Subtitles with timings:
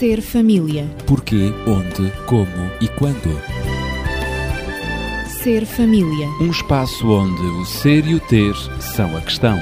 [0.00, 0.86] Ser família.
[1.06, 3.38] Porquê, onde, como e quando.
[5.42, 6.26] Ser família.
[6.40, 9.58] Um espaço onde o ser e o ter são a questão.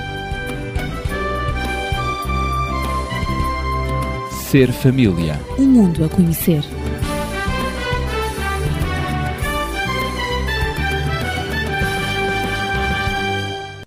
[4.49, 5.41] Ser família.
[5.59, 6.63] Um mundo a conhecer.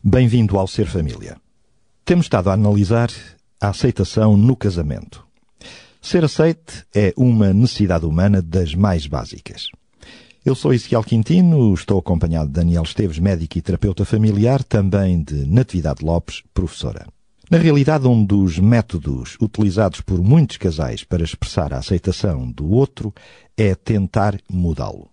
[0.04, 1.38] Bem-vindo ao Ser Família.
[2.04, 3.10] Temos estado a analisar
[3.62, 5.31] a aceitação no casamento.
[6.02, 9.68] Ser aceite é uma necessidade humana das mais básicas.
[10.44, 15.46] Eu sou Ezequiel Quintino, estou acompanhado de Daniel Esteves, médico e terapeuta familiar, também de
[15.46, 17.06] Natividade Lopes, professora.
[17.52, 23.14] Na realidade, um dos métodos utilizados por muitos casais para expressar a aceitação do outro
[23.56, 25.08] é tentar mudá-lo.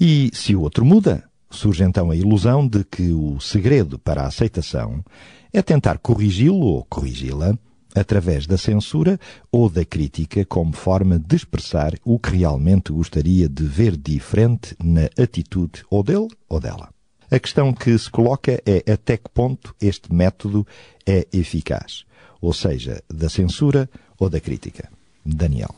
[0.00, 4.26] E se o outro muda, surge então a ilusão de que o segredo para a
[4.26, 5.04] aceitação
[5.52, 7.56] é tentar corrigi-lo ou corrigi-la
[7.94, 9.18] através da censura
[9.50, 15.08] ou da crítica como forma de expressar o que realmente gostaria de ver diferente na
[15.22, 16.88] atitude ou dele ou dela.
[17.30, 20.66] A questão que se coloca é até que ponto este método
[21.06, 22.04] é eficaz,
[22.40, 24.88] ou seja, da censura ou da crítica.
[25.24, 25.74] Daniel.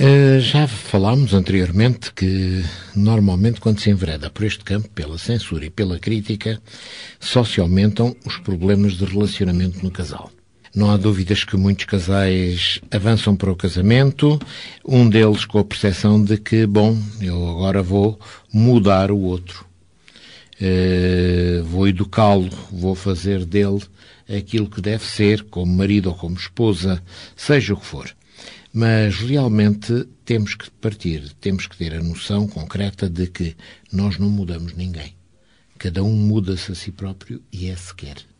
[0.00, 5.70] Uh, já falámos anteriormente que, normalmente, quando se envereda por este campo, pela censura e
[5.70, 6.60] pela crítica,
[7.18, 10.30] só se aumentam os problemas de relacionamento no casal.
[10.78, 14.38] Não há dúvidas que muitos casais avançam para o casamento,
[14.86, 18.16] um deles com a percepção de que, bom, eu agora vou
[18.52, 19.66] mudar o outro.
[20.54, 23.82] Uh, vou educá-lo, vou fazer dele
[24.28, 27.02] aquilo que deve ser, como marido ou como esposa,
[27.34, 28.14] seja o que for.
[28.72, 33.56] Mas realmente temos que partir, temos que ter a noção concreta de que
[33.92, 35.16] nós não mudamos ninguém.
[35.76, 38.37] Cada um muda-se a si próprio e é sequer.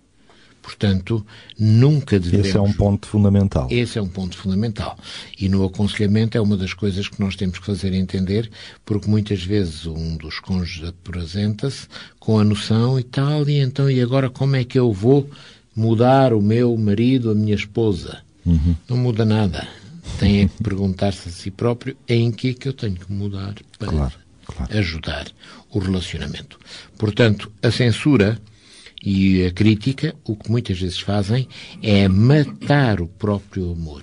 [0.68, 1.24] Portanto,
[1.58, 2.46] nunca devemos...
[2.46, 3.68] Esse é um ponto fundamental.
[3.70, 4.98] Esse é um ponto fundamental.
[5.40, 8.50] E no aconselhamento é uma das coisas que nós temos que fazer entender,
[8.84, 11.88] porque muitas vezes um dos cônjuges apresenta-se
[12.20, 15.30] com a noção e tal, e então, e agora como é que eu vou
[15.74, 18.18] mudar o meu marido, a minha esposa?
[18.44, 18.76] Uhum.
[18.90, 19.66] Não muda nada.
[20.18, 23.88] Tem que perguntar-se a si próprio em que é que eu tenho que mudar para
[23.88, 24.78] Claro, claro.
[24.78, 25.28] ajudar
[25.70, 26.60] o relacionamento.
[26.98, 28.38] Portanto, a censura
[29.02, 31.48] e a crítica, o que muitas vezes fazem
[31.82, 34.02] é matar o próprio amor.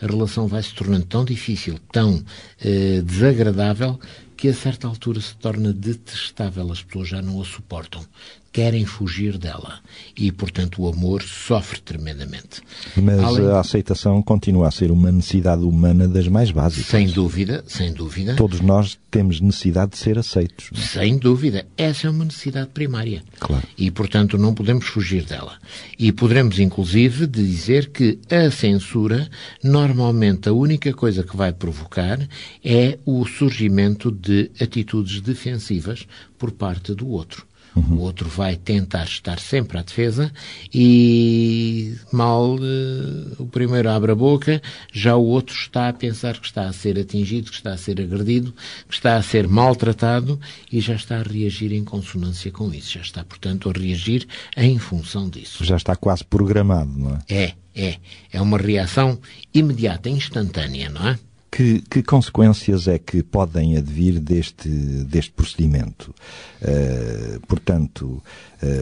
[0.00, 2.22] A relação vai se tornando tão difícil, tão
[2.60, 3.98] eh, desagradável,
[4.36, 6.70] que a certa altura se torna detestável.
[6.70, 8.04] As pessoas já não a suportam,
[8.54, 9.80] querem fugir dela.
[10.16, 12.62] E, portanto, o amor sofre tremendamente.
[12.96, 16.86] Mas Além- a aceitação continua a ser uma necessidade humana das mais básicas.
[16.86, 18.36] Sem dúvida, sem dúvida.
[18.36, 20.70] Todos nós temos necessidade de ser aceitos.
[20.72, 20.80] não?
[20.80, 21.66] Sem dúvida.
[21.76, 23.24] Essa é uma necessidade primária.
[23.40, 23.66] Claro.
[23.76, 25.58] E, portanto, não podemos fugir dela.
[25.98, 29.28] E poderemos, inclusive, dizer que a censura,
[29.64, 32.20] normalmente, a única coisa que vai provocar
[32.64, 36.06] é o surgimento de atitudes defensivas
[36.38, 37.44] por parte do outro.
[37.76, 40.32] O outro vai tentar estar sempre à defesa
[40.72, 44.62] e mal eh, o primeiro abre a boca,
[44.92, 48.00] já o outro está a pensar que está a ser atingido, que está a ser
[48.00, 48.54] agredido,
[48.88, 50.40] que está a ser maltratado
[50.70, 52.92] e já está a reagir em consonância com isso.
[52.92, 54.26] Já está, portanto, a reagir
[54.56, 55.64] em função disso.
[55.64, 57.34] Já está quase programado, não é?
[57.34, 57.96] É, é.
[58.32, 59.18] É uma reação
[59.52, 61.18] imediata, instantânea, não é?
[61.56, 66.12] Que, que consequências é que podem advir deste, deste procedimento?
[66.60, 68.20] Eh, portanto,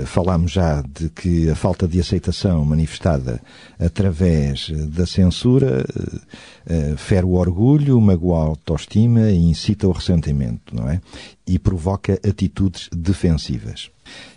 [0.07, 3.41] falámos já de que a falta de aceitação manifestada
[3.79, 6.19] através eh, da censura eh,
[6.67, 11.01] eh, fere o orgulho, magoa a autoestima e incita o ressentimento, não é?
[11.47, 13.91] E provoca atitudes defensivas.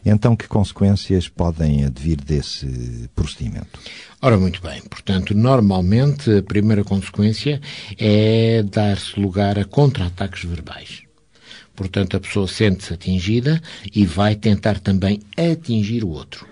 [0.04, 3.80] Então, que consequências podem advir desse procedimento?
[4.22, 4.82] Ora, muito bem.
[4.84, 7.62] Portanto, normalmente a primeira consequência
[7.98, 11.05] é dar-se lugar a contra-ataques verbais.
[11.76, 13.62] Portanto, a pessoa sente-se atingida
[13.94, 16.48] e vai tentar também atingir o outro.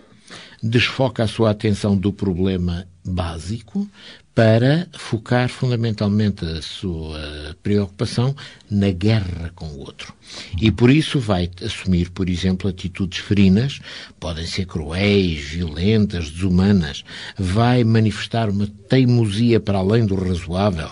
[0.62, 3.88] Desfoca a sua atenção do problema básico
[4.36, 8.36] para focar fundamentalmente a sua preocupação
[8.70, 10.12] na guerra com o outro.
[10.60, 13.80] E por isso vai assumir, por exemplo, atitudes ferinas,
[14.20, 17.04] podem ser cruéis, violentas, desumanas,
[17.38, 20.90] vai manifestar uma teimosia para além do razoável,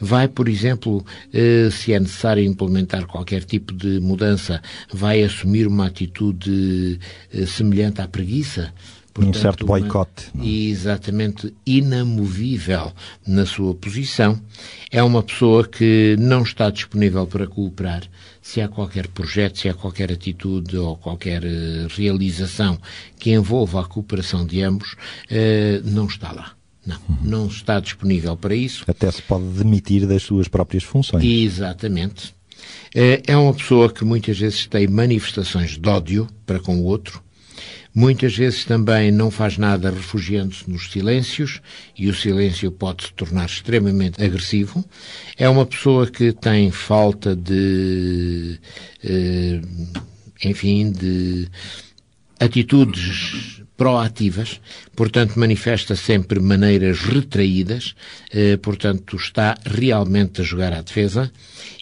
[0.00, 4.62] vai, por exemplo, eh, se é necessário implementar qualquer tipo de mudança,
[4.92, 7.00] vai assumir uma atitude
[7.32, 8.72] eh, semelhante à preguiça.
[9.18, 10.48] Um certo uma- boicote, não é?
[10.48, 12.92] exatamente inamovível
[13.26, 14.40] na sua posição.
[14.90, 18.02] É uma pessoa que não está disponível para cooperar
[18.42, 22.78] se há qualquer projeto, se há qualquer atitude ou qualquer eh, realização
[23.18, 24.94] que envolva a cooperação de ambos,
[25.30, 26.52] eh, não está lá.
[26.86, 28.84] Não, não está disponível para isso.
[28.86, 31.24] Até se pode demitir das suas próprias funções.
[31.24, 32.32] Exatamente.
[32.94, 37.20] Eh, É uma pessoa que muitas vezes tem manifestações de ódio para com o outro.
[37.96, 41.62] Muitas vezes também não faz nada refugiando-se nos silêncios
[41.96, 44.84] e o silêncio pode se tornar extremamente agressivo.
[45.34, 48.60] É uma pessoa que tem falta de,
[49.02, 49.62] eh,
[50.44, 51.48] enfim, de
[52.38, 54.60] atitudes proativas,
[54.94, 57.94] portanto manifesta sempre maneiras retraídas,
[58.30, 61.32] eh, portanto está realmente a jogar à defesa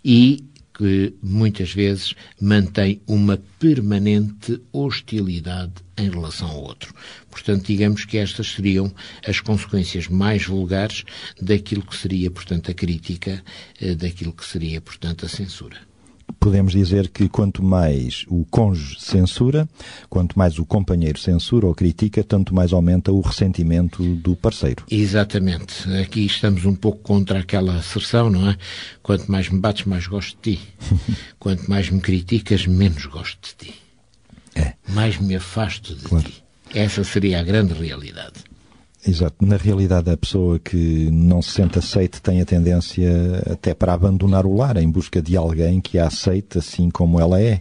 [0.05, 0.45] e
[0.77, 6.93] que muitas vezes mantém uma permanente hostilidade em relação ao outro.
[7.31, 8.93] Portanto, digamos que estas seriam
[9.27, 11.05] as consequências mais vulgares
[11.41, 13.43] daquilo que seria, portanto, a crítica,
[13.81, 15.94] eh, daquilo que seria, portanto, a censura.
[16.41, 19.69] Podemos dizer que quanto mais o cônjuge censura,
[20.11, 24.85] quanto mais o companheiro censura ou critica, tanto mais aumenta o ressentimento do parceiro.
[24.91, 25.89] Exatamente.
[26.03, 28.57] Aqui estamos um pouco contra aquela asserção, não é?
[29.03, 30.61] Quanto mais me bates, mais gosto de ti.
[31.39, 33.75] Quanto mais me criticas, menos gosto de ti.
[34.55, 34.75] É.
[34.89, 36.25] Mais me afasto de Claro.
[36.25, 36.43] ti.
[36.75, 38.35] Essa seria a grande realidade.
[39.07, 39.45] Exato.
[39.45, 43.13] Na realidade, a pessoa que não se sente aceite tem a tendência
[43.51, 47.39] até para abandonar o lar em busca de alguém que a aceite assim como ela
[47.39, 47.61] é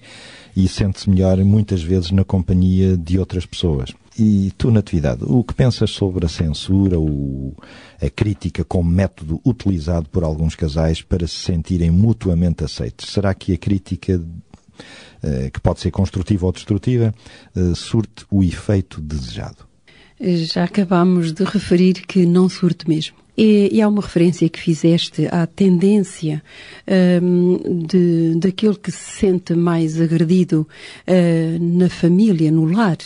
[0.56, 3.92] e sente-se melhor muitas vezes na companhia de outras pessoas.
[4.18, 7.54] E tu, Natividade, o que pensas sobre a censura, o,
[8.01, 13.10] a crítica como método utilizado por alguns casais para se sentirem mutuamente aceites?
[13.10, 14.22] Será que a crítica,
[15.24, 17.13] eh, que pode ser construtiva ou destrutiva,
[17.56, 19.73] eh, surte o efeito desejado?
[20.21, 23.15] Já acabámos de referir que não surte mesmo.
[23.36, 26.44] E, e há uma referência que fizeste à tendência
[27.21, 30.68] hum, de, daquele que se sente mais agredido
[31.07, 32.98] ah, na família, no lar,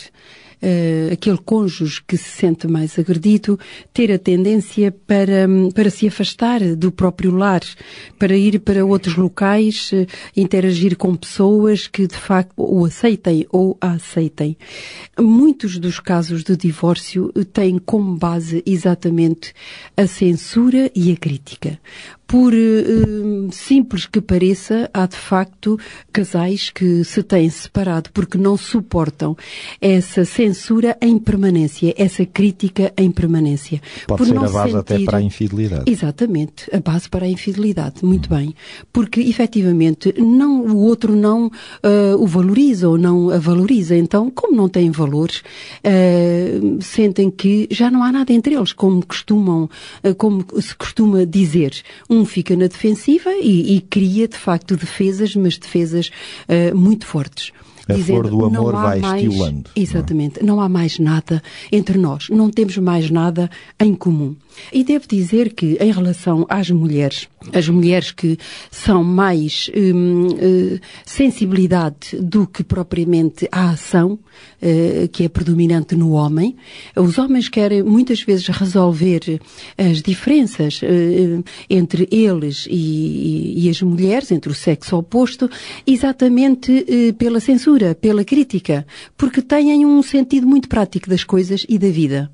[0.62, 3.58] ah, aquele cônjuge que se sente mais agredido,
[3.92, 7.62] ter a tendência para, hum, para se afastar do próprio lar,
[8.18, 10.06] para ir para outros locais, eh,
[10.36, 14.56] interagir com pessoas que de facto o aceitem ou a aceitem.
[15.18, 19.52] Muitos dos casos de divórcio têm como base exatamente
[19.96, 21.78] a censura e a crítica.
[22.28, 25.78] Por eh, simples que pareça, há de facto
[26.12, 29.34] casais que se têm separado porque não suportam
[29.80, 33.80] essa censura em permanência, essa crítica em permanência.
[34.06, 35.90] Pode Por ser não a base até sentir- para a infidelidade.
[35.90, 38.54] Exatamente, a base para a infidelidade, muito bem.
[38.92, 41.50] Porque, efetivamente, não, o outro não
[41.82, 43.96] ah, o valoriza ou não a valoriza.
[43.96, 45.42] Então, como não têm valores,
[45.82, 49.70] ah, sentem que já não há nada entre eles, como costumam,
[50.18, 51.72] como se costuma dizer.
[52.10, 56.10] Um fica na defensiva e, e cria, de facto, defesas, mas defesas
[56.48, 57.52] ah, muito fortes.
[57.88, 59.80] A flor do "Não amor vai mais- estilando, não é?
[59.80, 60.44] Exatamente.
[60.44, 61.42] Não há mais nada
[61.72, 62.28] entre nós.
[62.28, 63.50] Não temos mais nada
[63.80, 64.36] em comum.
[64.72, 68.36] E devo dizer que, em relação às mulheres, as mulheres que
[68.70, 74.18] são mais hum, eh, sensibilidade do que propriamente a ação,
[74.60, 76.56] eh, que é predominante no homem,
[76.96, 79.40] os homens querem muitas vezes resolver
[79.76, 85.48] as diferenças eh, entre eles e, e as mulheres, entre o sexo oposto,
[85.86, 86.84] exatamente
[87.16, 88.86] pela censura, pela crítica,
[89.16, 92.30] porque têm um sentido muito prático das coisas e da vida.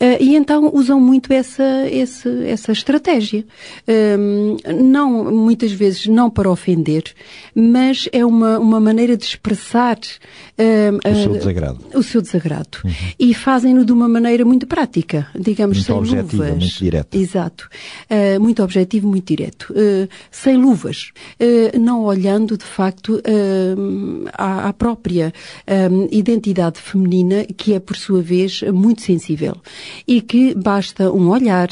[0.00, 3.44] Eh, e então usam muito essa, esse- essa estratégia.
[4.82, 7.04] Não, muitas vezes não para ofender,
[7.54, 11.78] mas é uma, uma maneira de expressar O seu eh, desagrado.
[11.94, 12.78] o seu desagrado.
[13.18, 16.58] E fazem-no de uma maneira muito prática, digamos, Muito sem objetiva, luvas.
[16.62, 17.16] muito direta.
[17.16, 17.68] Exato.
[18.10, 19.72] Uh, muito objetivo, muito direto.
[19.72, 21.10] Uh, sem luvas.
[21.40, 25.32] Uh, não olhando, de facto, uh, à, à própria
[26.10, 29.53] identidade feminina, que é, por sua vez, muito sensível.
[30.06, 31.68] E que basta um olhar,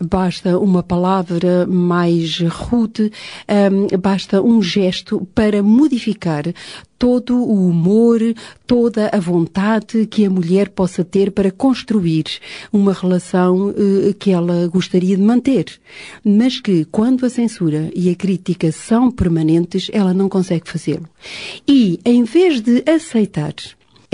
[0.00, 3.12] basta uma palavra mais rude,
[3.48, 6.44] um, basta um gesto para modificar
[6.98, 8.20] todo o humor,
[8.66, 12.24] toda a vontade que a mulher possa ter para construir
[12.72, 15.66] uma relação eh, que ela gostaria de manter.
[16.24, 21.08] Mas que, quando a censura e a crítica são permanentes, ela não consegue fazê-lo.
[21.68, 23.54] E, em vez de aceitar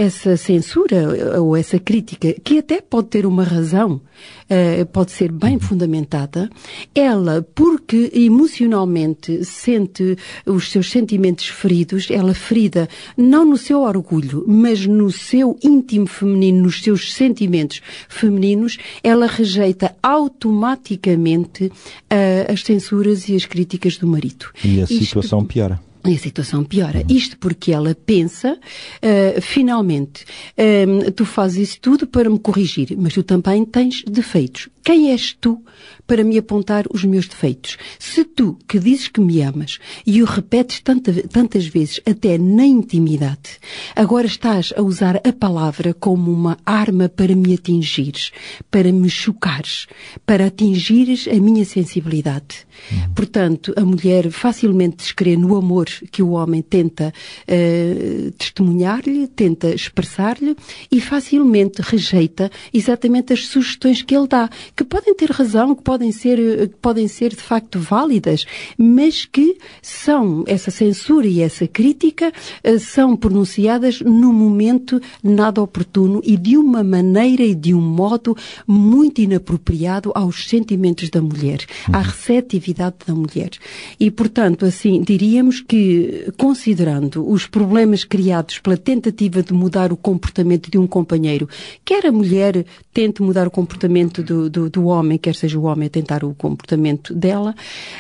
[0.06, 1.00] essa censura
[1.40, 4.00] ou essa crítica, que até pode ter uma razão,
[4.48, 6.50] eh, pode ser bem fundamentada,
[6.94, 10.16] ela, porque emocionalmente sente
[10.46, 16.62] os seus sentimentos feridos, ela ferida não no seu orgulho, mas no seu íntimo feminino,
[16.62, 21.70] nos seus sentimentos femininos, ela rejeita automaticamente
[22.10, 24.46] eh, as censuras e as críticas do marido.
[24.64, 25.80] E a Isto- situação piora.
[26.06, 27.04] E a situação piora.
[27.08, 28.58] Isto porque ela pensa,
[29.02, 30.24] ah, finalmente,
[30.56, 34.68] ah, tu fazes isso tudo para me corrigir, mas tu também tens defeitos.
[34.84, 35.62] Quem és tu
[36.06, 37.76] para me apontar os meus defeitos?
[37.98, 42.66] Se tu, que dizes que me amas e o repetes tanta, tantas vezes, até na
[42.66, 43.60] intimidade,
[43.94, 48.32] agora estás a usar a palavra como uma arma para me atingires,
[48.70, 49.86] para me chocares,
[50.26, 52.66] para atingires a minha sensibilidade.
[52.90, 53.14] Uhum.
[53.14, 57.12] Portanto, a mulher facilmente descrê no amor que o homem tenta
[57.46, 60.56] uh, testemunhar-lhe, tenta expressar-lhe
[60.90, 66.12] e facilmente rejeita exatamente as sugestões que ele dá que podem ter razão, que podem
[66.12, 68.44] ser, que podem ser de facto válidas,
[68.76, 76.20] mas que são, essa censura e essa crítica eh, são pronunciadas no momento nada oportuno
[76.24, 78.36] e de uma maneira e de um modo
[78.66, 82.04] muito inapropriado aos sentimentos da mulher, à uhum.
[82.04, 83.50] receptividade da mulher.
[83.98, 90.70] E, portanto, assim, diríamos que, considerando os problemas criados pela tentativa de mudar o comportamento
[90.70, 91.48] de um companheiro,
[91.84, 95.64] quer a mulher tente mudar o comportamento do, do do, do homem, quer seja o
[95.64, 97.54] homem a tentar o comportamento dela.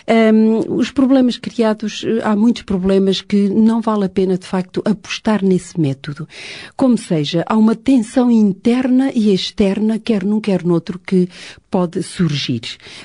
[0.08, 4.82] Um, os problemas criados, eh, há muitos problemas que não vale a pena, de facto,
[4.84, 6.28] apostar nesse método.
[6.76, 11.28] Como seja, há uma tensão interna e externa, quer num, quer noutro, que
[11.72, 12.60] pode surgir.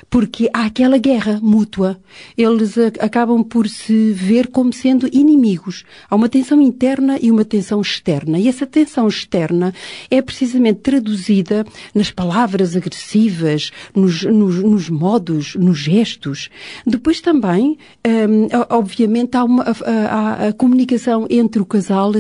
[0.10, 1.98] Porque há aquela guerra mútua.
[2.38, 5.86] Eles acabam por se ver como sendo inimigos.
[6.10, 8.38] Há uma tensão interna e uma tensão externa.
[8.38, 9.74] E essa tensão externa
[10.12, 13.47] é precisamente traduzida nas palavras agressivas,
[13.96, 16.50] nos, nos, nos modos, nos gestos.
[16.86, 22.12] Depois também, hum, obviamente, há uma, a, a, comunicação entre o casal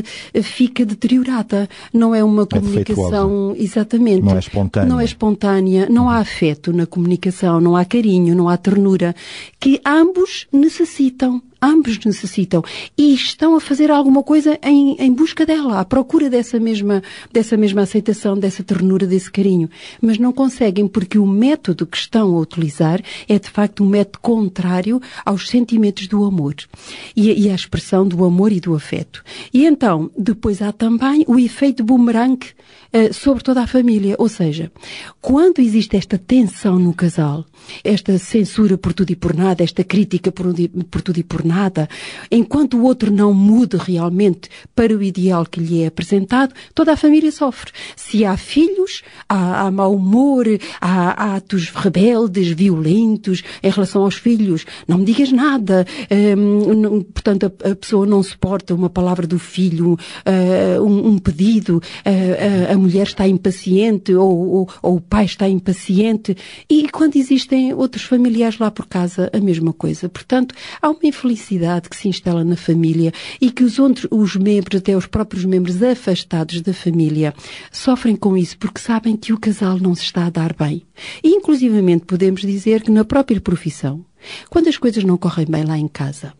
[0.41, 1.69] fica deteriorada.
[1.93, 4.24] Não é uma é comunicação, exatamente.
[4.24, 4.89] Não é espontânea.
[4.89, 9.15] Não é espontânea, não há afeto na comunicação, não há carinho, não há ternura,
[9.60, 11.41] que ambos necessitam.
[11.61, 12.63] Ambos necessitam
[12.97, 17.57] e estão a fazer alguma coisa em, em busca dela, à procura dessa mesma, dessa
[17.57, 19.69] mesma aceitação, dessa ternura, desse carinho.
[20.01, 24.19] Mas não conseguem porque o método que estão a utilizar é de facto um método
[24.19, 26.55] contrário aos sentimentos do amor
[27.15, 29.23] e, e à expressão do amor e do afeto.
[29.53, 32.37] E então, depois há também o efeito boomerang
[32.93, 34.15] uh, sobre toda a família.
[34.17, 34.71] Ou seja,
[35.21, 37.45] quando existe esta tensão no casal,
[37.83, 40.53] esta censura por tudo e por nada, esta crítica por,
[40.89, 41.89] por tudo e por nada,
[42.30, 46.98] enquanto o outro não mude realmente para o ideal que lhe é apresentado, toda a
[46.98, 47.72] família sofre.
[47.96, 50.46] Se há filhos, há, há mau humor,
[50.82, 54.66] há, há atos rebeldes, violentos em relação aos filhos.
[54.88, 55.86] Não me digas nada.
[56.12, 61.18] Um, não, portanto, a, a, pessoa não suporta uma palavra do filho, uh, um, um,
[61.18, 66.36] pedido, uh, uh, a mulher está impaciente ou, ou, ou o pai está impaciente.
[66.70, 70.10] E quando existem outros familiares lá por casa, a mesma coisa.
[70.10, 71.37] Portanto, há uma infelicidade
[71.89, 75.82] que se instala na família e que os outros, os membros, até os próprios membros
[75.82, 77.34] afastados da família,
[77.72, 80.84] sofrem com isso porque sabem que o casal não se está a dar bem.
[81.24, 84.06] E, inclusivamente, podemos dizer que na própria profissão,
[84.50, 86.34] quando as coisas não correm bem lá em casa,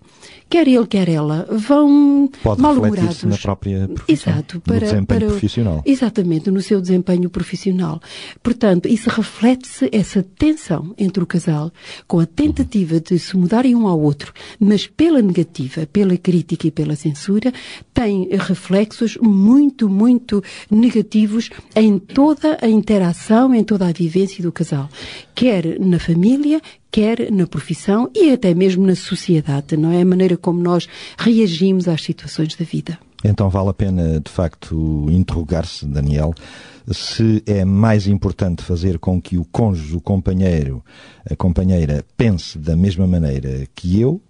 [0.50, 3.24] quer ele, quer ela, vão Pode mal-humorados.
[3.24, 5.84] na própria profissão, Exato, para, no desempenho para, profissional.
[5.86, 8.02] Exatamente, no seu desempenho profissional.
[8.42, 11.72] Portanto, isso reflete-se essa tensão entre o casal,
[12.08, 16.72] com a tentativa de se mudarem um ao outro, mas pela negativa, pela crítica e
[16.72, 17.54] pela censura,
[17.94, 24.90] tem reflexos muito, muito negativos em toda a interação, em toda a vivência do casal.
[25.36, 30.02] Quer na família, quer na profissão e até mesmo na sociedade, não é?
[30.02, 32.98] A maneira como nós reagimos às situações da vida.
[33.24, 36.34] Então vale a pena, de facto, interrogar-se, Daniel,
[36.92, 40.84] se é mais importante fazer com que o cônjuge, o companheiro,
[41.30, 44.22] a companheira pense da mesma maneira que eu,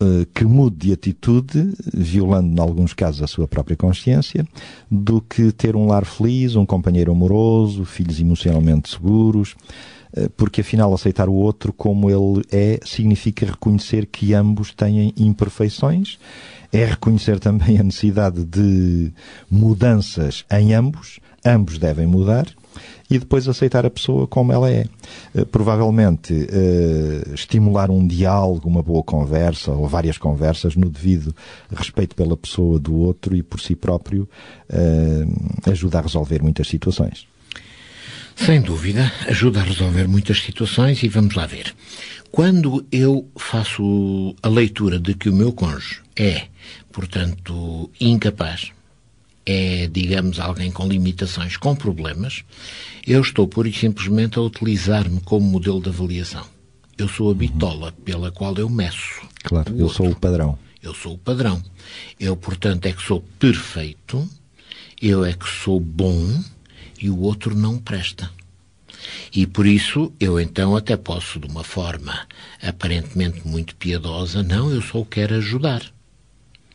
[0.00, 4.46] eh, que mude de atitude, violando em alguns casos a sua própria consciência,
[4.88, 9.56] do que ter um lar feliz, um companheiro amoroso, filhos emocionalmente seguros,
[10.36, 16.18] porque afinal aceitar o outro como ele é significa reconhecer que ambos têm imperfeições,
[16.72, 19.12] é reconhecer também a necessidade de
[19.50, 22.46] mudanças em ambos, ambos devem mudar,
[23.10, 24.84] e depois aceitar a pessoa como ela é.
[25.34, 31.34] Eh, provavelmente uh, estimular um diálogo, uma boa conversa ou várias conversas no devido
[31.70, 34.28] respeito pela pessoa do outro e por si próprio
[35.66, 37.26] ajuda a resolver muitas situações.
[38.44, 41.74] Sem dúvida, ajuda a resolver muitas situações e vamos lá ver.
[42.30, 46.46] Quando eu faço a leitura de que o meu cônjuge é,
[46.92, 48.70] portanto, incapaz,
[49.44, 52.44] é, digamos, alguém com limitações, com problemas,
[53.06, 56.46] eu estou pura e simplesmente a utilizar-me como modelo de avaliação.
[56.96, 59.22] Eu sou a bitola pela qual eu meço.
[59.42, 59.96] Claro, eu outro.
[59.96, 60.58] sou o padrão.
[60.82, 61.62] Eu sou o padrão.
[62.20, 64.28] Eu, portanto, é que sou perfeito,
[65.00, 66.42] eu é que sou bom,
[67.00, 68.30] e o outro não presta.
[69.32, 72.26] E por isso eu então até posso, de uma forma
[72.62, 75.82] aparentemente muito piedosa, não, eu só o quero ajudar.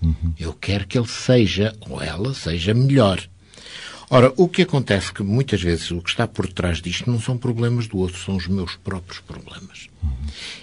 [0.01, 0.33] Uhum.
[0.37, 3.21] Eu quero que ele seja, ou ela seja melhor.
[4.15, 7.35] Ora, o que acontece que muitas vezes o que está por trás disto não são
[7.35, 9.89] problemas do outro, são os meus próprios problemas.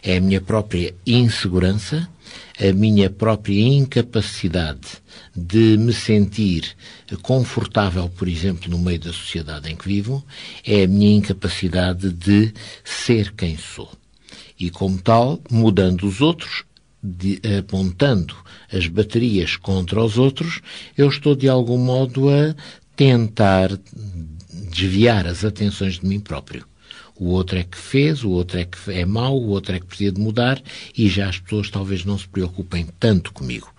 [0.04, 2.08] É a minha própria insegurança,
[2.56, 5.02] a minha própria incapacidade
[5.34, 6.76] de me sentir
[7.22, 10.24] confortável, por exemplo, no meio da sociedade em que vivo,
[10.64, 12.54] é a minha incapacidade de
[12.84, 13.90] ser quem sou.
[14.60, 16.62] E como tal, mudando os outros,
[17.02, 18.36] de, apontando
[18.72, 20.60] as baterias contra os outros,
[20.96, 22.54] eu estou de algum modo a
[23.00, 23.70] tentar
[24.70, 26.66] desviar as atenções de mim próprio.
[27.18, 29.86] O outro é que fez, o outro é que é mau, o outro é que
[29.86, 30.62] precisa de mudar
[30.94, 33.72] e já as pessoas talvez não se preocupem tanto comigo.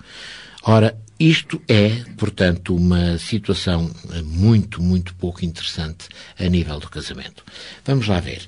[0.63, 3.91] Ora, isto é, portanto, uma situação
[4.23, 6.07] muito, muito pouco interessante
[6.39, 7.43] a nível do casamento.
[7.85, 8.41] Vamos lá ver.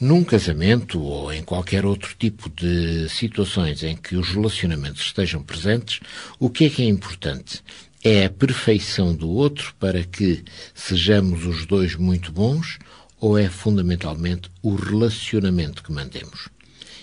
[0.00, 5.98] Num casamento ou em qualquer outro tipo de situações em que os relacionamentos estejam presentes,
[6.38, 7.64] o que é que é importante?
[8.02, 10.42] É a perfeição do outro para que
[10.74, 12.78] sejamos os dois muito bons
[13.20, 16.48] ou é fundamentalmente o relacionamento que mantemos?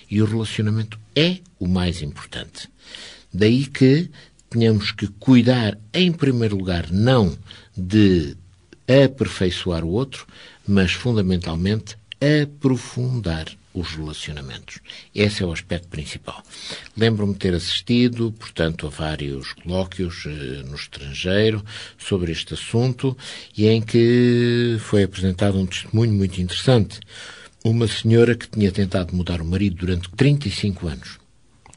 [0.09, 2.67] E o relacionamento é o mais importante.
[3.31, 4.09] Daí que
[4.49, 7.37] tenhamos que cuidar, em primeiro lugar, não
[7.75, 8.35] de
[8.87, 10.25] aperfeiçoar o outro,
[10.67, 11.95] mas fundamentalmente
[12.43, 13.45] aprofundar
[13.79, 14.79] os relacionamentos.
[15.13, 16.43] Esse é o aspecto principal.
[16.95, 21.63] Lembro-me ter assistido, portanto, a vários colóquios eh, no estrangeiro
[21.97, 23.15] sobre este assunto
[23.55, 26.99] e em que foi apresentado um testemunho muito interessante.
[27.63, 31.27] Uma senhora que tinha tentado mudar o marido durante 35 anos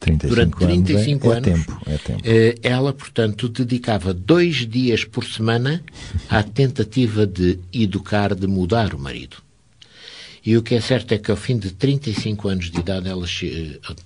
[0.00, 2.22] 35 Durante 35 anos, é, anos, é tempo, é tempo.
[2.24, 5.84] Eh, ela, portanto, dedicava dois dias por semana
[6.28, 9.36] à tentativa de educar, de mudar o marido.
[10.44, 13.26] E o que é certo é que ao fim de 35 anos de idade, ela,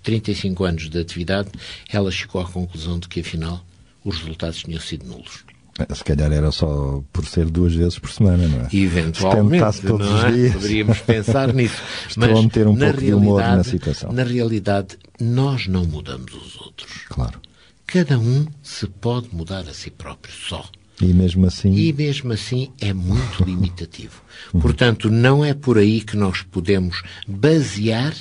[0.03, 1.51] 35 anos de atividade,
[1.89, 3.65] ela chegou à conclusão de que afinal
[4.05, 5.45] os resultados tinham sido nulos.
[5.93, 8.69] Se calhar era só por ser duas vezes por semana, não é?
[8.73, 10.29] Eventualmente, todos não é?
[10.29, 10.53] os dias.
[10.53, 11.83] Poderíamos pensar nisso.
[12.17, 14.13] Mas a meter um pouco de humor na situação.
[14.13, 16.93] Na realidade, nós não mudamos os outros.
[17.09, 17.41] Claro.
[17.87, 20.65] Cada um se pode mudar a si próprio só.
[21.01, 21.75] E mesmo assim.
[21.75, 24.23] E mesmo assim é muito limitativo.
[24.53, 28.15] Portanto, não é por aí que nós podemos basear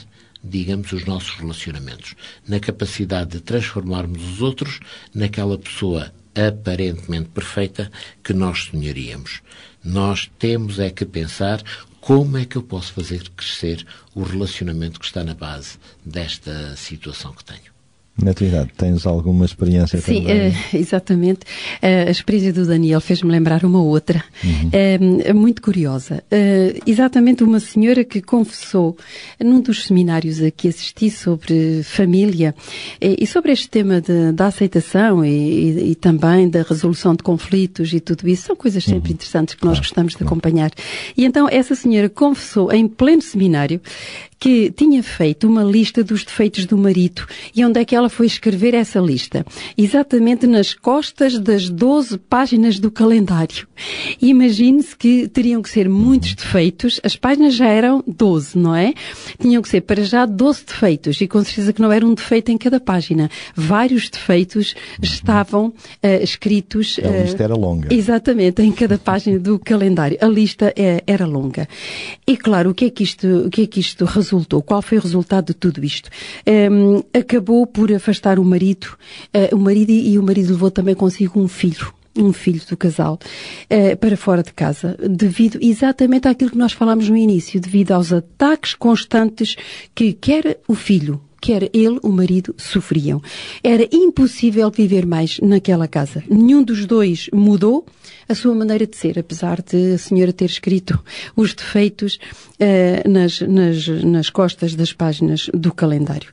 [0.44, 4.82] digamos, os nossos relacionamentos, na capacidade de transformarmos os outros
[5.14, 7.92] naquela pessoa aparentemente perfeita
[8.24, 9.42] que nós sonharíamos.
[9.84, 11.62] Nós temos é que pensar
[12.02, 17.34] como é que eu posso fazer crescer o relacionamento que está na base desta situação
[17.34, 17.73] que tenho.
[18.22, 20.50] Natividade, tens alguma experiência Sim, também?
[20.50, 21.40] Uh, exatamente.
[21.82, 25.32] Uh, a experiência do Daniel fez-me lembrar uma outra, uhum.
[25.32, 26.24] uh, muito curiosa.
[26.86, 28.96] exatamente uma senhora que confessou
[29.44, 32.54] num dos seminários a que assisti sobre família
[33.02, 37.94] e sobre este tema de, da aceitação e, e, e, também da resolução de conflitos
[37.94, 38.44] e tudo isso.
[38.44, 39.16] São coisas sempre uhum.
[39.16, 40.72] interessantes que nós gostamos de acompanhar.
[41.18, 43.82] E então essa senhora confessou em pleno seminário
[44.44, 47.26] que tinha feito uma lista dos defeitos do marido
[47.56, 49.46] e onde é que ela foi escrever essa lista?
[49.78, 53.66] Exatamente nas costas das 12 páginas do calendário.
[54.22, 58.94] Imagine-se que teriam que ser muitos defeitos, as páginas já eram 12, não é?
[59.40, 62.52] Tinham que ser para já 12 defeitos e com certeza que não era um defeito
[62.52, 63.32] em cada página.
[63.56, 65.74] Vários defeitos estavam uh,
[66.22, 66.98] escritos.
[66.98, 67.94] Uh, a lista era longa.
[67.94, 70.18] Exatamente, em cada página do calendário.
[70.20, 71.66] A lista uh, era longa.
[72.28, 74.33] E claro, o que é que isto, o que é que isto resultou?
[74.34, 74.62] Resultou?
[74.62, 76.10] Qual foi o resultado de tudo isto?
[76.48, 78.88] Um, acabou por afastar o marido,
[79.34, 83.18] uh, o marido e o marido levou também consigo um filho um filho do casal,
[83.72, 88.14] uh, para fora de casa, devido exatamente àquilo que nós falámos no início, devido aos
[88.14, 89.56] ataques constantes
[89.96, 93.22] que quer o filho, quer ele, o marido, sofriam.
[93.62, 96.24] Era impossível viver mais naquela casa.
[96.30, 97.86] Nenhum dos dois mudou
[98.30, 100.98] a sua maneira de ser, apesar de a senhora ter escrito
[101.36, 102.18] os defeitos
[102.62, 106.32] uh, nas, nas, nas costas das páginas do calendário.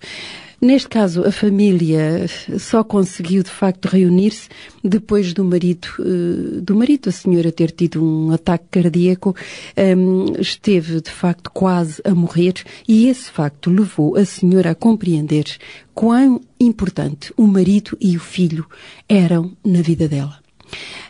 [0.61, 2.27] Neste caso, a família
[2.59, 4.47] só conseguiu de facto reunir-se
[4.85, 9.35] depois do marido, eh, do marido, a senhora ter tido um ataque cardíaco,
[9.75, 12.55] ehm, esteve de facto quase a morrer
[12.87, 15.47] e esse facto levou a senhora a compreender
[15.95, 18.67] quão importante o marido e o filho
[19.09, 20.40] eram na vida dela.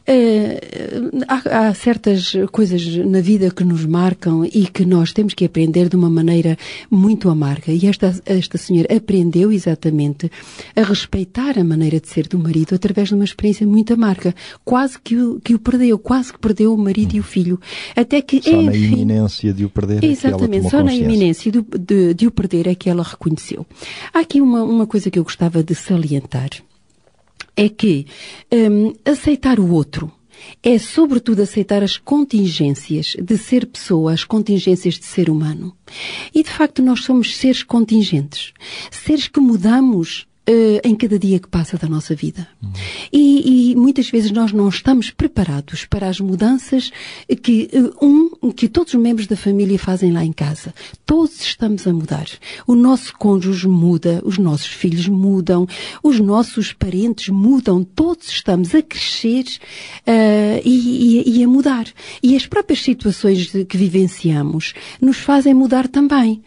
[0.08, 5.44] Uh, há, há, certas coisas na vida que nos marcam e que nós temos que
[5.44, 6.56] aprender de uma maneira
[6.90, 7.70] muito amarga.
[7.72, 10.30] E esta, esta senhora aprendeu exatamente
[10.74, 14.34] a respeitar a maneira de ser do marido através de uma experiência muito amarga.
[14.64, 17.60] Quase que o, que o perdeu, quase que perdeu o marido e o filho.
[17.94, 21.62] Até que, só enfim, na iminência de o perder Exatamente, é só na iminência de,
[21.78, 23.66] de, de, o perder é que ela reconheceu.
[24.12, 26.50] Há aqui uma, uma coisa que eu gostava de salientar
[27.60, 28.06] é que
[28.50, 30.10] um, aceitar o outro
[30.62, 35.76] é, sobretudo, aceitar as contingências de ser pessoa, as contingências de ser humano.
[36.34, 38.54] E, de facto, nós somos seres contingentes.
[38.90, 42.46] Seres que mudamos uh, em cada dia que passa da nossa vida.
[42.62, 42.72] Uhum.
[43.12, 46.90] E, e, muitas vezes nós não estamos preparados para as mudanças
[47.42, 50.74] que, uh, um, que todos os membros da família fazem lá em casa.
[51.06, 52.26] Todos estamos a mudar.
[52.66, 55.66] O nosso cônjuge muda, os nossos filhos mudam,
[56.02, 59.44] os nossos parentes mudam, todos estamos a crescer
[60.06, 61.86] uh, e, e, e a mudar.
[62.22, 66.42] E as próprias situações que vivenciamos nos fazem mudar também.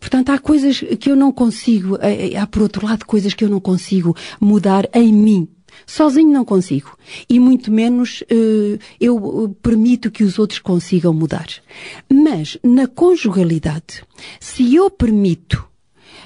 [0.00, 3.44] Portanto, há coisas que eu não consigo, eh, eh, há por outro lado coisas que
[3.44, 5.48] eu não consigo mudar em mim.
[5.86, 6.96] Sozinho não consigo.
[7.28, 11.46] E muito menos uh, eu permito que os outros consigam mudar.
[12.10, 14.02] Mas na conjugalidade,
[14.40, 15.64] se eu permito,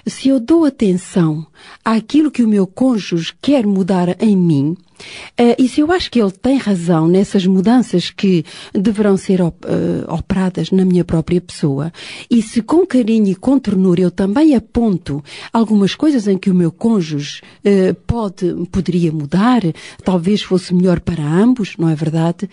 [0.07, 1.47] se eu dou atenção
[1.85, 4.77] àquilo que o meu cônjuge quer mudar em mim,
[5.39, 9.57] Uh, e se eu acho que ele tem razão nessas mudanças que deverão ser op,
[9.67, 11.93] uh, operadas na minha própria pessoa,
[12.31, 16.55] e se com carinho e com ternura eu também aponto algumas coisas em que o
[16.55, 19.63] meu cônjuge uh, pode, poderia mudar,
[20.05, 22.49] talvez fosse melhor para ambos, não é verdade?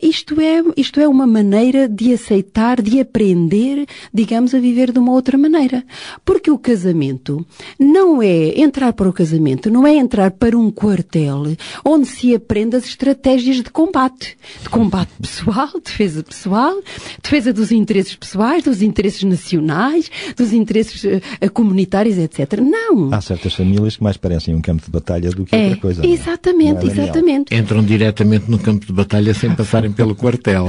[0.00, 5.12] isto, é, isto é uma maneira de aceitar, de aprender, digamos, a viver de uma
[5.12, 5.84] outra maneira.
[6.24, 7.44] Porque o casamento
[7.78, 12.76] não é entrar para o casamento, não é entrar para um quartel onde se aprende
[12.76, 14.36] as estratégias de combate.
[14.62, 16.80] De combate pessoal, defesa pessoal,
[17.22, 22.60] defesa dos interesses pessoais, dos interesses nacionais, dos interesses uh, comunitários, etc.
[22.60, 23.12] Não.
[23.12, 26.04] Há certas famílias que mais parecem um campo de batalha do que é, outra coisa.
[26.04, 26.08] É?
[26.08, 27.54] Exatamente, é, exatamente.
[27.54, 30.66] Entram diretamente no campo de batalha sem passarem pelo quartel.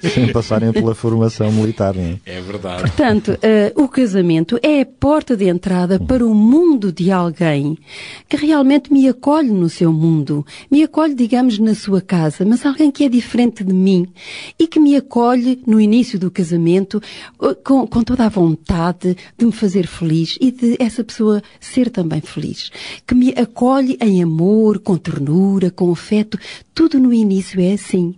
[0.00, 2.18] sem passarem pela formação militar, não é?
[2.26, 2.82] É verdade.
[2.82, 7.76] Portanto, uh, o casamento é a porta de entrada para o mundo de alguém
[8.28, 12.64] que realmente me acolhe no seu mundo mundo, me acolhe, digamos, na sua casa, mas
[12.64, 14.06] alguém que é diferente de mim
[14.58, 17.02] e que me acolhe no início do casamento
[17.40, 21.90] uh, com, com toda a vontade de me fazer feliz e de essa pessoa ser
[21.90, 22.70] também feliz.
[23.06, 26.38] Que me acolhe em amor, com ternura, com afeto.
[26.74, 28.14] Tudo no início é assim.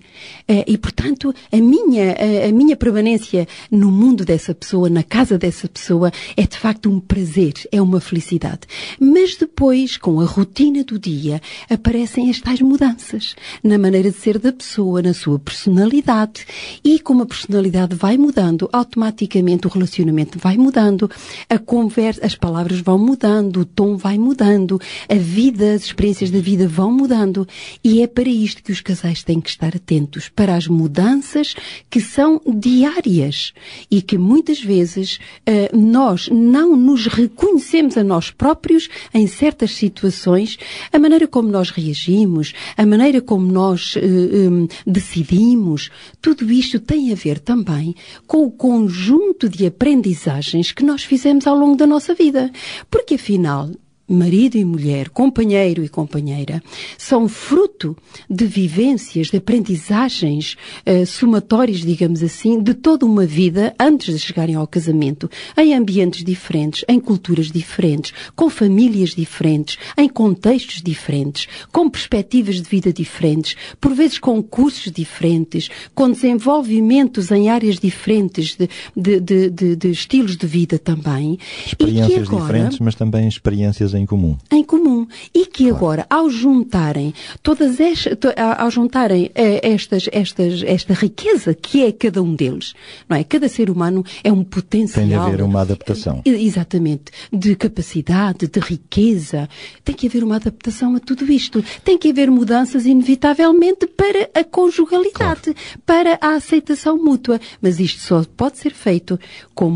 [0.49, 5.39] Uh, e, portanto, a minha, a, a minha permanência no mundo dessa pessoa, na casa
[5.39, 8.61] dessa pessoa, é de facto um prazer, é uma felicidade.
[8.99, 14.17] Mas depois, com a rotina do dia, aparece aparecem as tais mudanças na maneira de
[14.17, 16.47] ser da pessoa, na sua personalidade.
[16.85, 21.11] E como a personalidade vai mudando, automaticamente o relacionamento vai mudando,
[21.49, 26.39] a conversa, as palavras vão mudando, o tom vai mudando, a vida, as experiências da
[26.39, 27.47] vida vão mudando.
[27.83, 31.57] E é para isto que os casais têm que estar atentos, para as mudanças
[31.91, 33.53] que são diárias
[33.91, 40.57] e que muitas vezes uh, nós não nos reconhecemos a nós próprios em certas situações,
[40.93, 45.91] a maneira como nós reagimos a maneira como nós eh, um, decidimos,
[46.21, 47.95] tudo isto tem a ver também
[48.27, 52.51] com o conjunto de aprendizagens que nós fizemos ao longo da nossa vida.
[52.91, 53.71] Porque afinal,
[54.11, 56.63] marido e mulher, companheiro e companheira,
[56.99, 57.97] são fruto
[58.29, 64.55] de vivências, de aprendizagens uh, somatórias, digamos assim, de toda uma vida antes de chegarem
[64.55, 71.89] ao casamento, em ambientes diferentes, em culturas diferentes, com famílias diferentes, em contextos diferentes, com
[71.89, 79.21] perspectivas de vida diferentes, por vezes com cursos diferentes, com desenvolvimentos em áreas diferentes de,
[79.21, 81.39] de, de, de estilos de vida também.
[81.67, 84.37] Experiências agora, diferentes, mas também experiências em em comum.
[84.51, 85.07] Em comum.
[85.35, 85.77] E que claro.
[85.77, 88.17] agora, ao juntarem todas estas,
[88.59, 92.75] ao juntarem eh, estas, estas, esta riqueza que é cada um deles,
[93.09, 93.25] não é?
[93.25, 95.01] Cada ser humano é um potencial.
[95.01, 96.23] Tem de haver uma adaptação.
[96.25, 97.13] Exatamente.
[97.33, 99.49] De capacidade, de riqueza.
[99.85, 101.63] Tem que haver uma adaptação a tudo isto.
[101.85, 105.81] Tem que haver mudanças, inevitavelmente, para a conjugalidade, claro.
[105.85, 107.41] para a aceitação mútua.
[107.61, 109.19] Mas isto só pode ser feito
[109.55, 109.71] com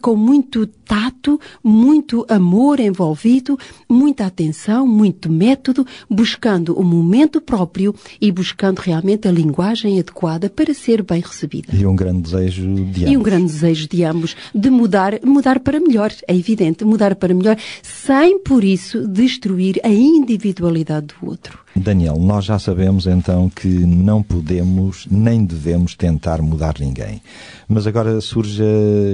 [0.00, 8.30] com muito tato, muito amor envolvido muita atenção, muito método, buscando o momento próprio e
[8.30, 11.74] buscando realmente a linguagem adequada para ser bem recebida.
[11.74, 13.12] E um grande desejo de ambos.
[13.12, 17.34] E um grande desejo de ambos de mudar, mudar para melhor, é evidente, mudar para
[17.34, 21.58] melhor, sem por isso destruir a individualidade do outro.
[21.76, 27.22] Daniel, nós já sabemos então que não podemos nem devemos tentar mudar ninguém.
[27.68, 28.62] Mas agora surge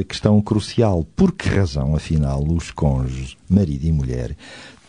[0.00, 1.04] a questão crucial.
[1.14, 4.36] Por que razão, afinal, os cônjuges, marido e mulher,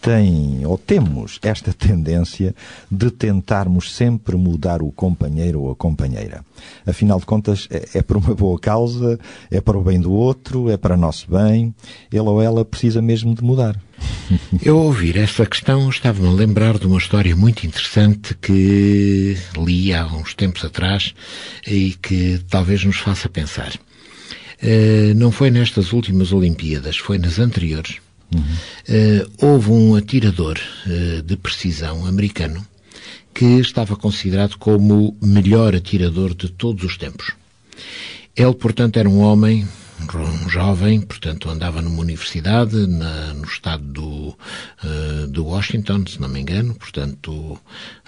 [0.06, 2.54] têm ou temos esta tendência
[2.91, 6.46] de tentarmos sempre mudar o companheiro ou a companheira.
[6.86, 10.70] Afinal de contas, é, é por uma boa causa, é para o bem do outro,
[10.70, 11.74] é para nosso bem.
[12.12, 13.82] Ele ou ela precisa mesmo de mudar.
[14.62, 20.06] Eu, ouvir esta questão, estava-me a lembrar de uma história muito interessante que li há
[20.06, 21.15] uns tempos atrás
[21.65, 23.74] e que talvez nos faça pensar.
[24.62, 28.05] Uh, não foi nestas últimas Olimpíadas, foi nas anteriores.
[28.34, 28.42] Uhum.
[28.42, 32.66] Uh, houve um atirador uh, de precisão americano
[33.34, 37.34] que estava considerado como o melhor atirador de todos os tempos.
[38.36, 39.68] Ele, portanto, era um homem,
[40.14, 46.30] um jovem, portanto, andava numa universidade na, no estado do, uh, do Washington, se não
[46.30, 47.60] me engano, portanto,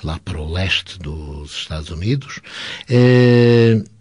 [0.03, 2.39] lá para o leste dos Estados Unidos.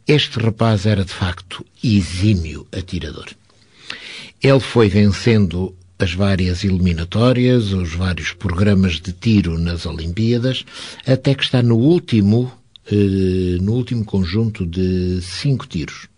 [0.07, 3.27] este rapaz era, de facto, exímio atirador.
[4.41, 10.65] Ele foi vencendo as várias eliminatórias, os vários programas de tiro nas Olimpíadas,
[11.07, 12.53] até que está no último,
[12.91, 16.09] eh, no último conjunto de cinco tiros.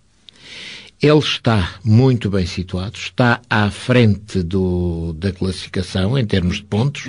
[1.00, 7.08] Ele está muito bem situado, está à frente do, da classificação em termos de pontos,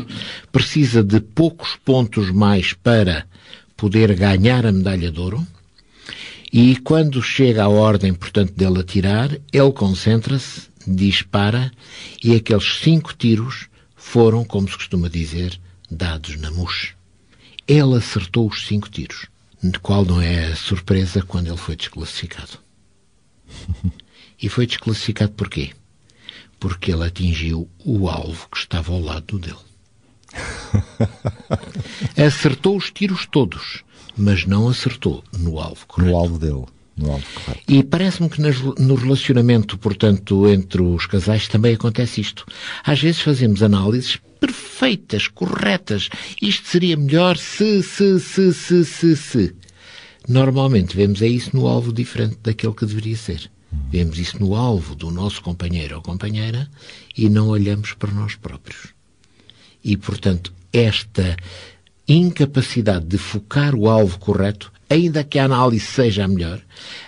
[0.52, 3.26] precisa de poucos pontos mais para
[3.76, 5.46] poder ganhar a medalha de ouro.
[6.54, 11.72] E quando chega a ordem, portanto, dele atirar, ele concentra-se dispara
[12.24, 16.94] e aqueles cinco tiros foram, como se costuma dizer, dados na mousse.
[17.68, 19.28] Ele acertou os cinco tiros,
[19.62, 22.60] de qual não é surpresa quando ele foi desclassificado.
[24.42, 25.74] E foi desclassificado porquê?
[26.60, 29.58] Porque ele atingiu o alvo que estava ao lado dele.
[32.16, 33.84] Acertou os tiros todos,
[34.16, 36.12] mas não acertou no alvo correto.
[36.12, 36.66] No alvo dele.
[37.68, 42.46] E parece-me que no relacionamento, portanto, entre os casais também acontece isto.
[42.84, 46.10] Às vezes fazemos análises perfeitas, corretas.
[46.42, 49.56] Isto seria melhor se, se, se, se, se, se.
[50.28, 53.50] Normalmente vemos é isso no alvo diferente daquele que deveria ser.
[53.92, 56.70] Vemos isso no alvo do nosso companheiro ou companheira
[57.18, 58.94] e não olhamos para nós próprios.
[59.84, 61.38] E, portanto, esta
[62.08, 66.60] incapacidade de focar o alvo correto ainda que a análise seja a melhor,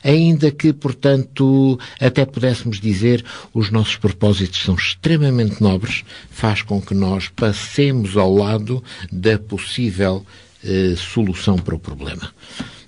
[0.03, 6.93] ainda que, portanto, até pudéssemos dizer os nossos propósitos são extremamente nobres, faz com que
[6.93, 10.25] nós passemos ao lado da possível
[10.63, 12.33] eh, solução para o problema.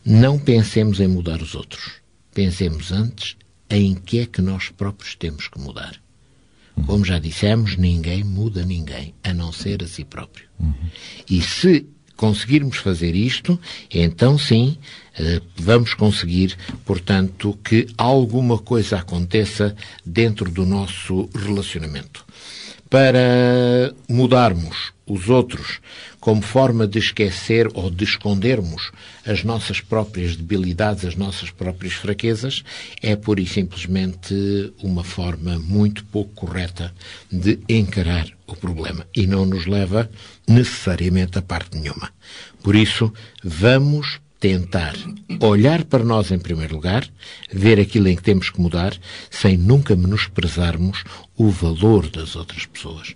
[0.06, 1.94] Não pensemos em mudar os outros.
[2.34, 3.36] Pensemos antes
[3.70, 5.96] em que é que nós próprios temos que mudar.
[6.86, 10.48] Como já dissemos, ninguém muda ninguém, a não ser a si próprio.
[10.60, 10.74] Uhum.
[11.30, 11.88] E se
[12.24, 13.60] conseguirmos fazer isto,
[13.94, 14.78] então sim,
[15.20, 16.56] eh, vamos conseguir,
[16.86, 22.26] portanto, que alguma coisa aconteça dentro do nosso relacionamento.
[22.90, 25.82] Para mudarmos os outros
[26.24, 28.94] como forma de esquecer ou de escondermos
[29.26, 32.64] as nossas próprias debilidades, as nossas próprias fraquezas,
[33.02, 34.34] é pura e simplesmente
[34.82, 36.94] uma forma muito pouco correta
[37.30, 40.10] de encarar o problema e não nos leva
[40.48, 42.10] necessariamente a parte nenhuma.
[42.64, 43.12] Por isso,
[43.44, 44.96] vamos tentar
[45.42, 47.06] olhar para nós em primeiro lugar,
[47.52, 48.94] ver aquilo em que temos que mudar,
[49.30, 51.04] sem nunca menosprezarmos
[51.36, 53.14] o valor das outras pessoas.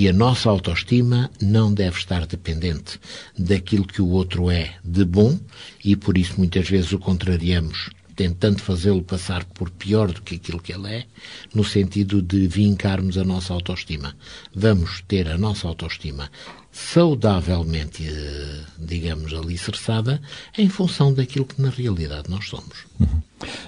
[0.00, 3.00] E a nossa autoestima não deve estar dependente
[3.36, 5.36] daquilo que o outro é de bom
[5.84, 10.62] e por isso muitas vezes o contrariamos tentando fazê-lo passar por pior do que aquilo
[10.62, 11.04] que ele é,
[11.52, 14.14] no sentido de vincarmos a nossa autoestima.
[14.54, 16.30] Vamos ter a nossa autoestima
[16.70, 20.22] saudavelmente, eh, digamos, alicerçada
[20.56, 22.86] em função daquilo que na realidade nós somos.
[23.00, 23.20] Uhum.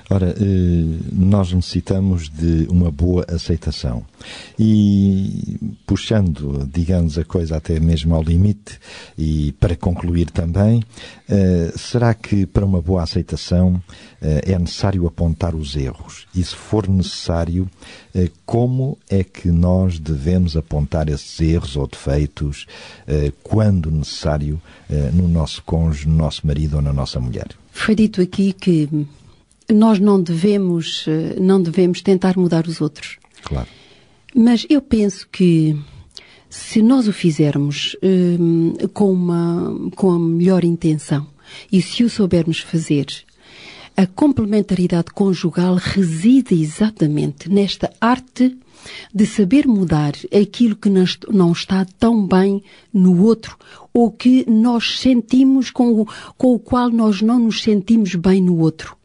[0.09, 4.05] Ora, eh, nós necessitamos de uma boa aceitação.
[4.59, 5.57] E
[5.87, 8.79] puxando, digamos, a coisa até mesmo ao limite,
[9.17, 10.83] e para concluir também,
[11.29, 13.83] eh, será que para uma boa aceitação
[14.21, 16.27] é necessário apontar os erros?
[16.35, 17.67] E se for necessário,
[18.45, 22.67] como é que nós devemos apontar esses erros ou defeitos
[23.43, 24.61] quando necessário
[25.15, 27.49] no nosso cônjuge, no nosso marido ou na nossa mulher?
[27.73, 29.07] Foi dito aqui que
[29.73, 31.07] nós não devemos,
[31.41, 33.19] não devemos tentar mudar os outros.
[33.43, 33.69] Claro.
[34.35, 35.77] Mas eu penso que
[36.49, 41.27] se nós o fizermos hum, com, uma, com a melhor intenção
[41.71, 43.07] e se o soubermos fazer
[43.97, 48.57] A complementaridade conjugal reside exatamente nesta arte
[49.15, 53.57] de saber mudar aquilo que não está tão bem no outro
[53.93, 56.07] ou que nós sentimos com o,
[56.39, 58.97] com o qual nós não nos sentimos bem no outro.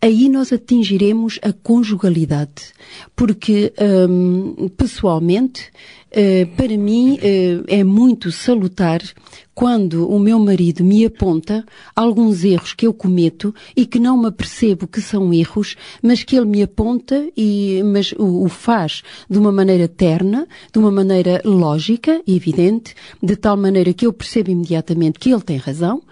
[0.00, 2.72] Aí nós atingiremos a conjugalidade,
[3.14, 3.72] porque
[4.08, 5.70] hum, pessoalmente
[6.10, 9.00] Uh, para mim uh, é muito salutar
[9.54, 14.26] quando o meu marido me aponta alguns erros que eu cometo e que não me
[14.26, 19.38] apercebo que são erros, mas que ele me aponta e mas o, o faz de
[19.38, 22.92] uma maneira terna, de uma maneira lógica e evidente,
[23.22, 26.02] de tal maneira que eu percebo imediatamente que ele tem razão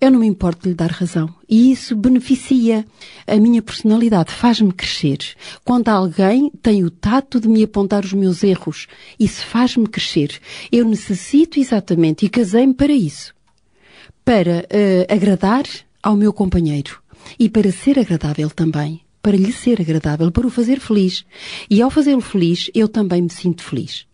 [0.00, 1.28] eu não me importo de lhe dar razão.
[1.48, 2.84] E isso beneficia
[3.26, 5.18] a minha personalidade, faz-me crescer.
[5.64, 8.86] Quando alguém tem o tato de me apontar os meus erros,
[9.18, 10.38] isso faz-me crescer.
[10.70, 13.34] Eu necessito exatamente, e casei-me para isso,
[14.24, 15.64] para uh, agradar
[16.02, 17.00] ao meu companheiro
[17.38, 21.24] e para ser agradável também, para lhe ser agradável, para o fazer feliz.
[21.68, 24.06] E ao fazê-lo feliz, eu também me sinto feliz.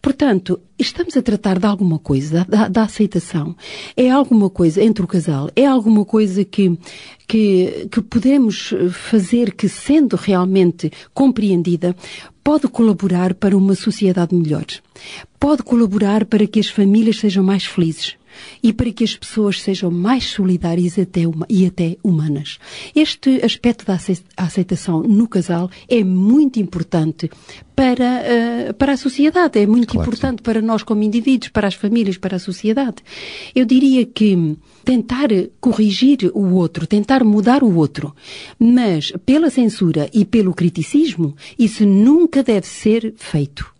[0.00, 3.56] Portanto, estamos a tratar de alguma coisa, da, da, aceitação.
[3.96, 6.78] É alguma coisa entre o casal, é alguma coisa que,
[7.26, 11.94] que, que podemos fazer que, sendo realmente compreendida,
[12.42, 14.66] pode colaborar para uma sociedade melhor.
[15.38, 18.16] Pode colaborar para que as famílias sejam mais felizes
[18.62, 22.58] e para que as pessoas sejam mais solidárias até uma, e até humanas.
[22.94, 23.98] Este aspecto da
[24.36, 27.30] aceitação no casal é muito importante
[27.74, 28.22] para,
[28.70, 32.16] uh, para a sociedade, é muito claro importante para nós como indivíduos, para as famílias,
[32.16, 32.96] para a sociedade.
[33.54, 35.28] Eu diria que tentar
[35.60, 38.14] corrigir o outro, tentar mudar o outro,
[38.58, 43.72] mas pela censura e pelo criticismo, isso nunca deve ser feito.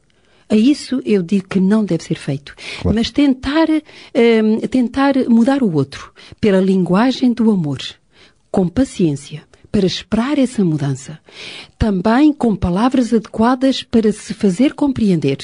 [0.52, 2.54] A isso eu digo que não deve ser feito.
[2.82, 2.94] Claro.
[2.94, 7.78] Mas tentar, um, tentar mudar o outro pela linguagem do amor,
[8.50, 11.18] com paciência, para esperar essa mudança.
[11.78, 15.38] Também com palavras adequadas para se fazer compreender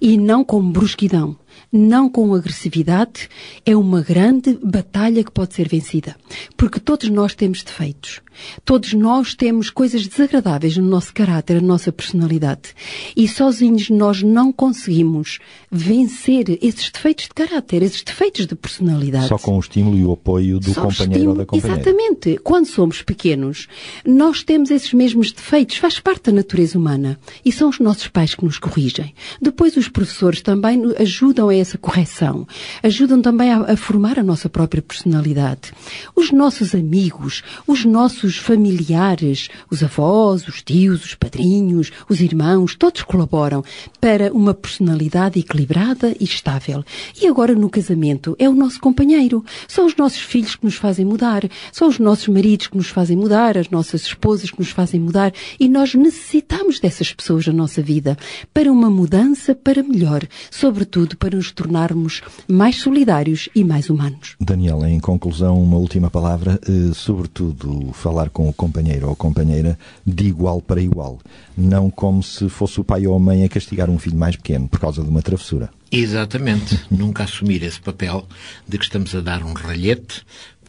[0.00, 1.36] e não com brusquidão
[1.72, 3.28] não com agressividade,
[3.64, 6.16] é uma grande batalha que pode ser vencida.
[6.56, 8.20] Porque todos nós temos defeitos.
[8.64, 12.74] Todos nós temos coisas desagradáveis no nosso caráter, na nossa personalidade.
[13.16, 15.38] E sozinhos nós não conseguimos
[15.70, 19.28] vencer esses defeitos de caráter, esses defeitos de personalidade.
[19.28, 21.82] Só com o estímulo e o apoio do Só companheiro estímulo, ou da companheira.
[21.82, 22.38] Exatamente.
[22.42, 23.68] Quando somos pequenos,
[24.04, 27.18] nós temos esses mesmos defeitos, faz parte da natureza humana.
[27.44, 29.14] E são os nossos pais que nos corrigem.
[29.40, 32.46] Depois os professores também ajudam a essa correção.
[32.82, 35.72] Ajudam também a, a formar a nossa própria personalidade.
[36.14, 43.02] Os nossos amigos, os nossos familiares, os avós, os tios, os padrinhos, os irmãos, todos
[43.02, 43.64] colaboram
[44.00, 46.84] para uma personalidade equilibrada e estável.
[47.20, 49.42] E agora no casamento é o nosso companheiro.
[49.66, 53.16] São os nossos filhos que nos fazem mudar, são os nossos maridos que nos fazem
[53.16, 57.80] mudar, as nossas esposas que nos fazem mudar e nós necessitamos dessas pessoas na nossa
[57.80, 58.16] vida
[58.52, 64.36] para uma mudança para melhor, sobretudo para nos nos tornarmos mais solidários e mais humanos.
[64.40, 70.26] Daniel, em conclusão, uma última palavra, eh, sobretudo falar com o companheiro ou companheira de
[70.26, 71.18] igual para igual,
[71.56, 74.66] não como se fosse o pai ou a mãe a castigar um filho mais pequeno
[74.68, 75.70] por causa de uma travessura.
[75.92, 78.26] Exatamente, nunca assumir esse papel
[78.66, 80.22] de que estamos a dar um ralhete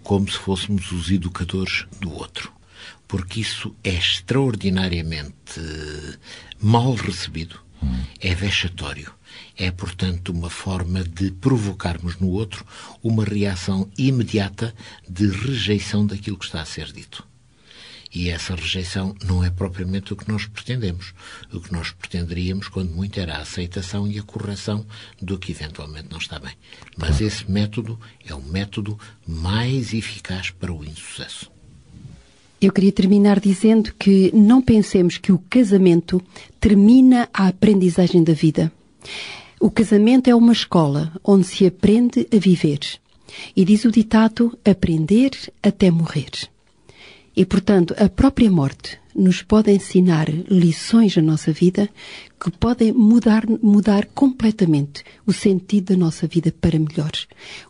[0.03, 2.57] como se fôssemos os educadores do outro
[3.07, 5.61] porque isso é extraordinariamente
[6.59, 8.03] mal recebido, hum.
[8.19, 9.13] é vexatório.
[9.55, 12.65] É, portanto, uma forma de provocarmos no outro
[13.03, 14.73] uma reação imediata
[15.07, 17.26] de rejeição daquilo que está a ser dito.
[18.13, 21.13] E essa rejeição não é propriamente o que nós pretendemos.
[21.53, 24.85] O que nós pretenderíamos, quando muito, era a aceitação e a correção
[25.21, 26.53] do que eventualmente não está bem.
[26.97, 31.51] Mas esse método é o método mais eficaz para o insucesso.
[32.59, 36.19] Eu queria terminar dizendo que não pensemos que o casamento
[36.59, 38.71] termina a aprendizagem da vida.
[39.59, 42.79] O casamento é uma escola onde se aprende a viver.
[43.55, 46.31] E diz o ditado: aprender até morrer.
[47.37, 51.87] E, portanto, a própria morte nos pode ensinar lições na nossa vida
[52.39, 57.11] que podem mudar, mudar completamente o sentido da nossa vida para melhor.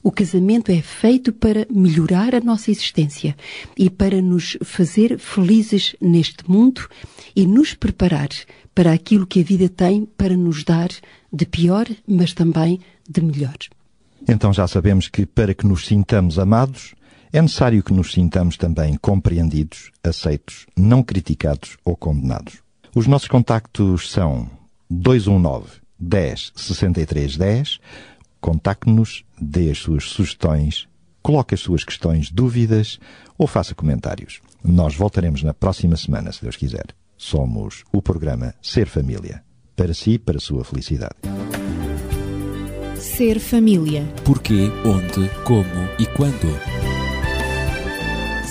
[0.02, 3.36] O casamento é feito para melhorar a nossa existência
[3.78, 6.88] e para nos fazer felizes neste mundo
[7.36, 8.30] e nos preparar
[8.74, 10.90] para aquilo que a vida tem para nos dar
[11.32, 13.58] de pior, mas também de melhor.
[14.26, 16.96] Então já sabemos que para que nos sintamos amados,
[17.32, 22.60] é necessário que nos sintamos também compreendidos, aceitos, não criticados ou condenados.
[22.96, 24.50] Os nossos contactos são
[24.90, 27.80] 219 10 63 10.
[28.40, 30.88] Contacte-nos, dê as suas sugestões,
[31.22, 33.00] coloque as suas questões, dúvidas
[33.38, 34.40] ou faça comentários.
[34.64, 36.86] Nós voltaremos na próxima semana, se Deus quiser.
[37.18, 39.44] Somos o programa Ser Família.
[39.76, 41.16] Para si, para a sua felicidade.
[42.96, 44.04] Ser família.
[44.24, 46.87] Porquê, onde, como e quando.